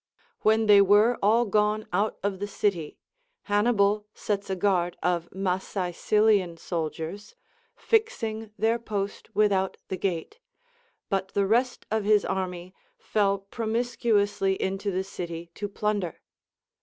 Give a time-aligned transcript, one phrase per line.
[0.39, 2.97] When they were all gone out of the city,
[3.43, 7.35] Hannibal sets a guard of Masaesylian sol diers,
[7.75, 10.39] fixing their post without the gate,
[11.09, 16.19] but the rest of his army fell promiscuously into the city to plunder.